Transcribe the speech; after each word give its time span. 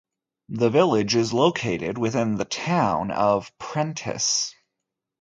The 0.49 0.71
village 0.71 1.15
is 1.15 1.31
located 1.31 1.99
within 1.99 2.33
the 2.33 2.45
Town 2.45 3.11
of 3.11 3.55
Prentice. 3.59 4.55